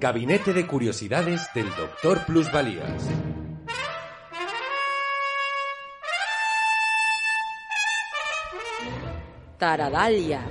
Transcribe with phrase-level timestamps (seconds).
[0.00, 3.06] Gabinete de Curiosidades del Doctor Plusvalías.
[9.58, 10.42] Taradalia.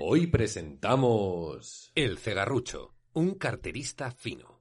[0.00, 4.55] Hoy presentamos El Cegarrucho, un carterista fino.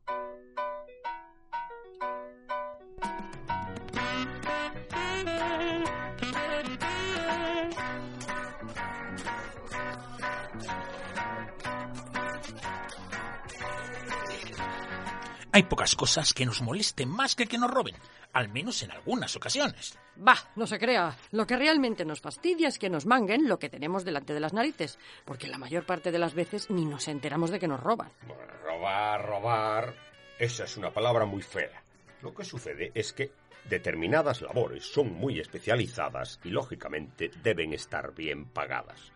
[15.55, 17.95] Hay pocas cosas que nos molesten más que que nos roben,
[18.33, 19.97] al menos en algunas ocasiones.
[20.17, 21.15] Bah, no se crea.
[21.31, 24.51] Lo que realmente nos fastidia es que nos manguen lo que tenemos delante de las
[24.51, 28.11] narices, porque la mayor parte de las veces ni nos enteramos de que nos roban.
[28.27, 29.95] Bueno, robar, robar.
[30.37, 31.81] Esa es una palabra muy fea.
[32.21, 33.31] Lo que sucede es que
[33.69, 39.14] determinadas labores son muy especializadas y, lógicamente, deben estar bien pagadas.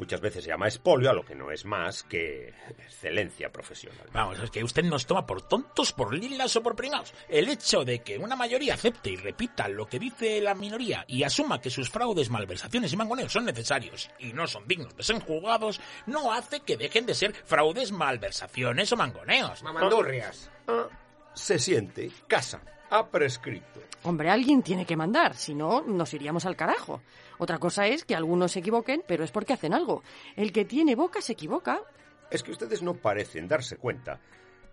[0.00, 4.06] Muchas veces se llama espolio a lo que no es más que excelencia profesional.
[4.14, 7.12] Vamos, es que usted nos toma por tontos, por lilas o por pringados.
[7.28, 11.22] El hecho de que una mayoría acepte y repita lo que dice la minoría y
[11.22, 15.20] asuma que sus fraudes, malversaciones y mangoneos son necesarios y no son dignos de ser
[15.20, 19.62] juzgados, no hace que dejen de ser fraudes, malversaciones o mangoneos.
[19.62, 20.50] Mamandurrias.
[20.66, 20.88] Ah,
[21.34, 22.62] se siente casa.
[22.90, 23.80] Ha prescrito.
[24.02, 27.00] Hombre, alguien tiene que mandar, si no, nos iríamos al carajo.
[27.38, 30.02] Otra cosa es que algunos se equivoquen, pero es porque hacen algo.
[30.36, 31.80] El que tiene boca se equivoca.
[32.30, 34.20] Es que ustedes no parecen darse cuenta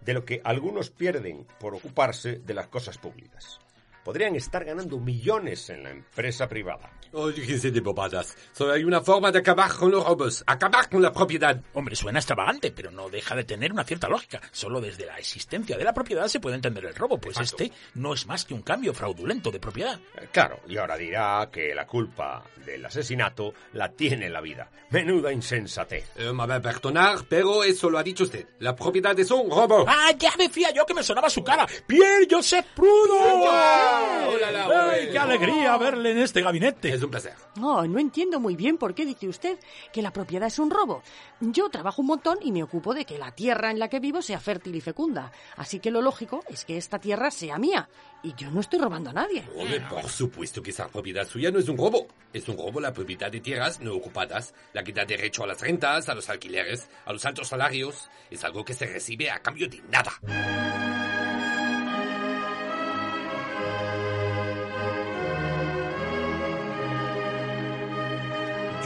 [0.02, 3.60] de lo que algunos pierden por ocuparse de las cosas públicas.
[4.08, 6.90] Podrían estar ganando millones en la empresa privada.
[7.12, 8.38] Olvídense de bobadas.
[8.54, 10.46] Solo hay una forma de acabar con los robos.
[10.48, 11.60] Acabar con la propiedad.
[11.74, 14.40] Hombre, suena extravagante, pero no deja de tener una cierta lógica.
[14.54, 17.66] Solo desde la existencia de la propiedad se puede entender el robo, pues Exacto.
[17.66, 20.00] este no es más que un cambio fraudulento de propiedad.
[20.22, 24.70] Eh, Claro, y ahora dirá que la culpa del asesinato la tiene la vida.
[24.90, 26.12] Menuda insensatez.
[26.16, 28.48] Eh, me va a perdonar, pero eso lo ha dicho usted.
[28.60, 29.84] La propiedad es un robo.
[29.86, 31.68] ¡Ah, ya decía yo que me sonaba su cara!
[31.86, 33.97] ¡Pierre Joseph Prudo!
[34.28, 36.94] Hola, la ¡Ay, qué alegría verle en este gabinete!
[36.94, 37.34] Es un placer.
[37.56, 39.58] No, no entiendo muy bien por qué dice usted
[39.92, 41.02] que la propiedad es un robo.
[41.40, 44.22] Yo trabajo un montón y me ocupo de que la tierra en la que vivo
[44.22, 45.32] sea fértil y fecunda.
[45.56, 47.90] Así que lo lógico es que esta tierra sea mía.
[48.24, 49.44] Y yo no estoy robando a nadie.
[49.56, 52.08] Hombre, por supuesto que esa propiedad suya no es un robo.
[52.34, 55.62] Es un robo la propiedad de tierras no ocupadas, la que da derecho a las
[55.62, 58.10] rentas, a los alquileres, a los altos salarios.
[58.30, 60.12] Es algo que se recibe a cambio de nada.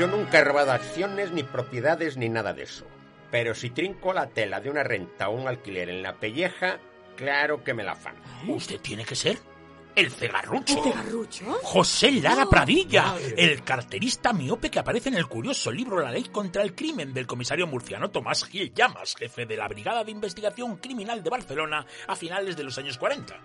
[0.01, 2.87] Yo nunca he robado acciones, ni propiedades, ni nada de eso.
[3.29, 6.79] Pero si trinco la tela de una renta o un alquiler en la pelleja,
[7.15, 8.15] claro que me la fan.
[8.47, 9.37] Usted tiene que ser
[9.93, 10.81] el cegarrucho.
[10.81, 11.45] ¿Cegarrucho?
[11.61, 16.63] José Lara Pradilla, el carterista miope que aparece en el curioso libro La ley contra
[16.63, 21.21] el crimen del comisario murciano Tomás Gil Llamas, jefe de la Brigada de Investigación Criminal
[21.21, 23.39] de Barcelona a finales de los años 40.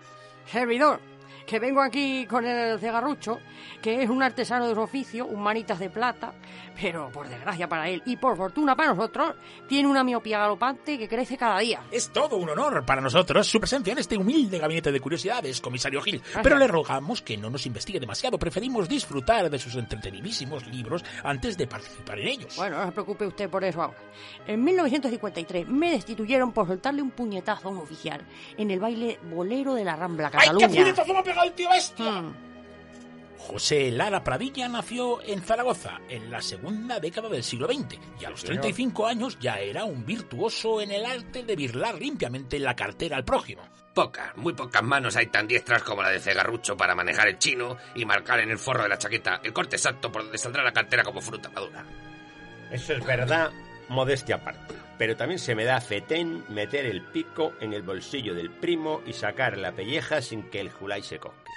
[0.51, 1.01] Servidor,
[1.47, 3.41] que vengo aquí con el cegarrucho,
[3.81, 6.33] que es un artesano de su oficio, un manitas de plata,
[6.81, 9.35] pero por desgracia para él y por fortuna para nosotros,
[9.69, 11.83] tiene una miopía galopante que crece cada día.
[11.91, 16.03] Es todo un honor para nosotros su presencia en este humilde gabinete de curiosidades, comisario
[16.03, 16.21] Gil.
[16.21, 16.43] Gracias.
[16.43, 18.39] Pero le rogamos que no nos investigue demasiado.
[18.39, 22.57] Preferimos disfrutar de sus entretenidísimos libros antes de participar en ellos.
[22.57, 23.99] Bueno, no se preocupe usted por eso ahora.
[24.47, 28.21] En 1953 me destituyeron por soltarle un puñetazo a un oficial
[28.57, 30.95] en el baile bolero de la Rambla, ¡Ay, qué Cataluña.
[31.17, 32.03] Me ha pegado el tío este!
[32.03, 32.35] Hmm.
[33.39, 38.31] José Lara Pradilla nació en Zaragoza en la segunda década del siglo XX y a
[38.31, 43.17] los 35 años ya era un virtuoso en el arte de birlar limpiamente la cartera
[43.17, 43.63] al prójimo.
[43.95, 47.77] Pocas, muy pocas manos hay tan diestras como la de Cegarrucho para manejar el chino
[47.95, 50.73] y marcar en el forro de la chaqueta el corte exacto por donde saldrá la
[50.73, 51.85] cartera como fruta madura.
[52.73, 53.53] Eso es verdad,
[53.89, 54.86] modestia aparte.
[54.99, 59.13] Pero también se me da fetén meter el pico en el bolsillo del primo y
[59.13, 61.51] sacar la pelleja sin que el julay se coque.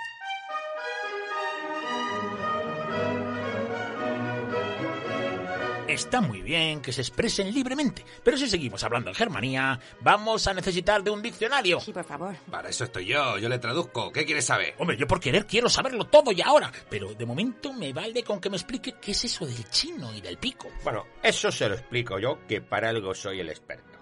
[5.99, 10.53] Está muy bien que se expresen libremente, pero si seguimos hablando en Germanía, vamos a
[10.53, 11.81] necesitar de un diccionario.
[11.81, 12.37] Sí, por favor.
[12.49, 14.09] Para eso estoy yo, yo le traduzco.
[14.09, 14.75] ¿Qué quieres saber?
[14.77, 18.39] Hombre, yo por querer quiero saberlo todo y ahora, pero de momento me vale con
[18.39, 20.69] que me explique qué es eso del chino y del pico.
[20.85, 23.99] Bueno, eso se lo explico yo, que para algo soy el experto.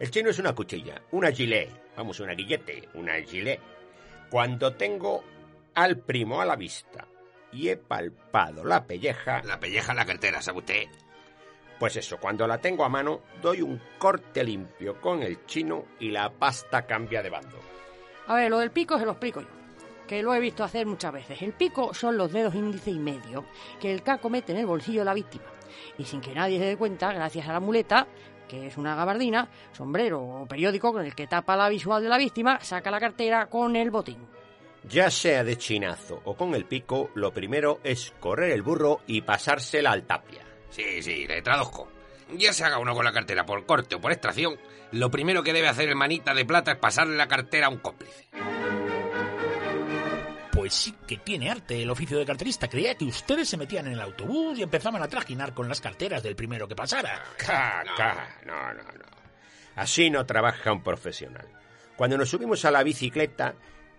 [0.00, 3.60] El chino es una cuchilla, una gilet, vamos, una guillete, una gilet.
[4.28, 5.22] Cuando tengo
[5.76, 7.06] al primo a la vista
[7.52, 10.88] y he palpado la pelleja, La pelleja en la cartera, ¿sabe usted?
[11.78, 16.10] Pues eso, cuando la tengo a mano, doy un corte limpio con el chino y
[16.10, 17.58] la pasta cambia de bando.
[18.26, 19.48] A ver, lo del pico se lo explico yo.
[20.06, 21.40] que lo he visto hacer muchas veces.
[21.42, 23.44] El pico son los dedos índice y medio,
[23.78, 25.44] que el caco mete en el bolsillo de la víctima.
[25.98, 28.06] Y sin que nadie se dé cuenta, gracias a la muleta,
[28.48, 32.16] que es una gabardina, sombrero o periódico con el que tapa la visual de la
[32.16, 34.26] víctima, saca la cartera con el botín.
[34.88, 39.20] Ya sea de chinazo o con el pico, lo primero es correr el burro y
[39.20, 40.47] pasársela al tapia.
[40.70, 41.88] Sí, sí, le traduzco.
[42.36, 44.58] Ya se haga uno con la cartera por corte o por extracción,
[44.92, 47.78] lo primero que debe hacer el manita de plata es pasarle la cartera a un
[47.78, 48.28] cómplice.
[50.52, 52.68] Pues sí que tiene arte el oficio de carterista.
[52.68, 56.22] Creía que ustedes se metían en el autobús y empezaban a trajinar con las carteras
[56.22, 57.22] del primero que pasara.
[58.44, 59.04] No, no, no.
[59.76, 61.46] Así no trabaja un profesional.
[61.96, 63.54] Cuando nos subimos a la bicicleta,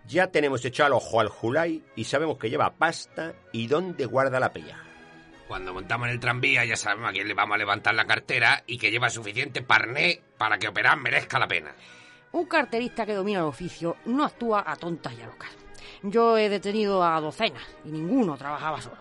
[0.06, 4.40] ya tenemos echado el ojo al Julai y sabemos que lleva pasta y dónde guarda
[4.40, 4.89] la pellaja.
[5.50, 8.62] Cuando montamos en el tranvía ya sabemos a quién le vamos a levantar la cartera
[8.68, 11.74] y que lleva suficiente parné para que operar merezca la pena.
[12.34, 15.50] Un carterista que domina el oficio no actúa a tontas y a locas.
[16.04, 18.98] Yo he detenido a docenas y ninguno trabajaba solo.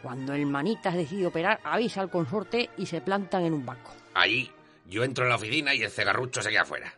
[0.00, 3.90] Cuando el manitas decide operar, avisa al consorte y se plantan en un banco.
[4.14, 4.48] Ahí
[4.86, 6.94] yo entro en la oficina y el cegarrucho se queda afuera.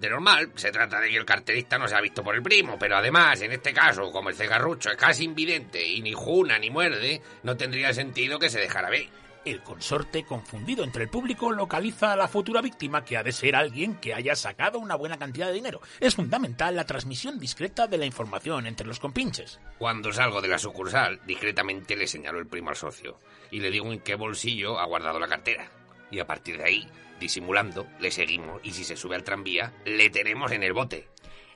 [0.00, 2.78] De normal, se trata de que el carterista no se ha visto por el primo,
[2.78, 6.70] pero además, en este caso, como el cegarrucho es casi invidente y ni juna ni
[6.70, 9.10] muerde, no tendría sentido que se dejara ver.
[9.44, 13.54] El consorte, confundido entre el público, localiza a la futura víctima, que ha de ser
[13.54, 15.82] alguien que haya sacado una buena cantidad de dinero.
[16.00, 19.60] Es fundamental la transmisión discreta de la información entre los compinches.
[19.76, 23.18] Cuando salgo de la sucursal, discretamente le señalo el primo al socio
[23.50, 25.70] y le digo en qué bolsillo ha guardado la cartera.
[26.10, 26.88] Y a partir de ahí,
[27.20, 31.08] disimulando, le seguimos y si se sube al tranvía, le tenemos en el bote.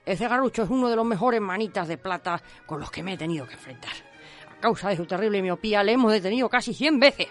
[0.06, 3.18] El cegarrucho es uno de los mejores manitas de plata con los que me he
[3.18, 3.94] tenido que enfrentar.
[4.56, 7.28] A causa de su terrible miopía le hemos detenido casi 100 veces.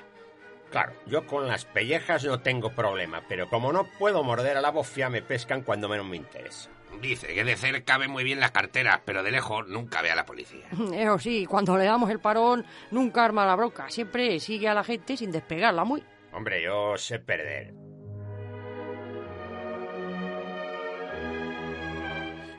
[0.71, 4.71] Claro, yo con las pellejas no tengo problema, pero como no puedo morder a la
[4.71, 6.71] bofia, me pescan cuando menos me interesa.
[7.00, 10.15] Dice que de cerca ve muy bien las carteras, pero de lejos nunca ve a
[10.15, 10.65] la policía.
[10.94, 13.89] Eso sí, cuando le damos el parón, nunca arma la broca.
[13.89, 16.03] Siempre sigue a la gente sin despegarla muy.
[16.31, 17.82] Hombre, yo sé perder.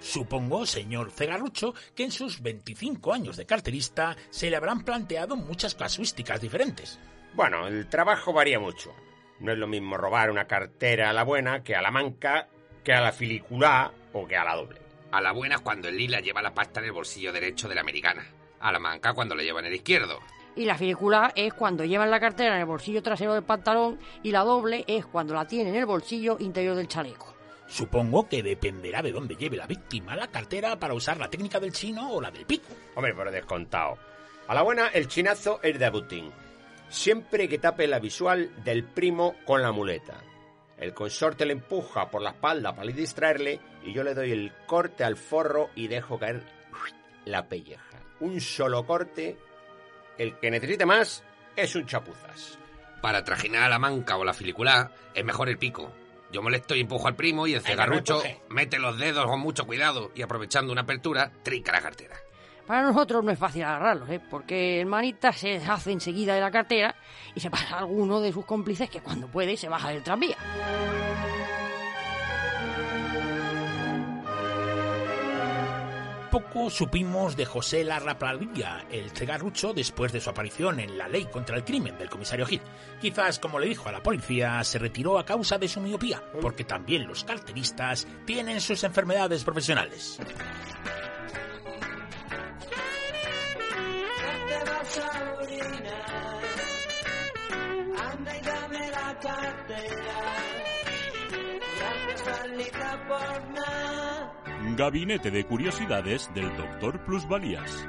[0.05, 5.75] Supongo, señor Cegarrucho, que en sus 25 años de carterista se le habrán planteado muchas
[5.75, 7.01] casuísticas diferentes.
[7.33, 8.95] Bueno, el trabajo varía mucho.
[9.41, 12.49] No es lo mismo robar una cartera a la buena que a la manca,
[12.85, 14.79] que a la filiculá o que a la doble.
[15.11, 17.75] A la buena es cuando el lila lleva la pasta en el bolsillo derecho de
[17.75, 18.27] la americana.
[18.61, 20.21] A la manca cuando la lleva en el izquierdo.
[20.55, 24.33] Y la filiculá es cuando llevan la cartera en el bolsillo trasero del pantalón y
[24.33, 27.34] la doble es cuando la tiene en el bolsillo interior del chaleco.
[27.67, 31.73] Supongo que dependerá de dónde lleve la víctima la cartera para usar la técnica del
[31.73, 32.69] chino o la del pico.
[32.95, 33.99] Hombre, pero descontado.
[34.47, 36.31] A la buena, el chinazo es de abutín.
[36.89, 40.23] Siempre que tape la visual del primo con la muleta.
[40.79, 45.05] El consorte le empuja por la espalda para distraerle y yo le doy el corte
[45.05, 46.43] al forro y dejo caer
[47.25, 48.01] la pelleja.
[48.21, 49.37] Un solo corte.
[50.19, 51.25] El que necesite más
[51.57, 52.59] es un chapuzas.
[53.01, 55.91] Para trajinar a la manca o la filiculá es mejor el pico.
[56.35, 60.11] Yo molesto y empujo al primo y el cegarrucho mete los dedos con mucho cuidado
[60.17, 62.17] y aprovechando una apertura, trinca la cartera.
[62.67, 64.21] Para nosotros no es fácil agarrarlos, ¿eh?
[64.31, 66.97] porque el manita se deshace enseguida de la cartera
[67.37, 70.37] y se pasa a alguno de sus cómplices que cuando puede se baja del tranvía.
[76.35, 81.55] Poco supimos de José Larrapladilla, el cegarrucho, después de su aparición en la ley contra
[81.55, 82.61] el crimen del comisario Gil.
[83.01, 86.65] Quizás, como le dijo a la policía, se retiró a causa de su miopía, porque
[86.65, 90.19] también los carteristas tienen sus enfermedades profesionales.
[104.77, 107.87] Gabinete de Curiosidades del Doctor Plusvalías.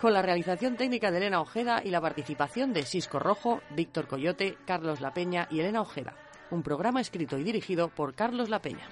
[0.00, 4.56] Con la realización técnica de Elena Ojeda y la participación de Cisco Rojo, Víctor Coyote,
[4.64, 6.14] Carlos La Peña y Elena Ojeda.
[6.52, 8.88] Un programa escrito y dirigido por Carlos La Peña.